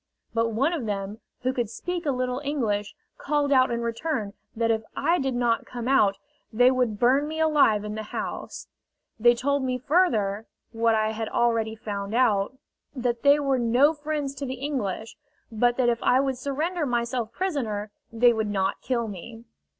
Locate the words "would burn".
6.71-7.27